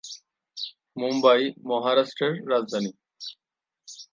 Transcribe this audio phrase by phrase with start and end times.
[0.97, 2.91] মুম্বই মহারাষ্ট্রের রাজধানী।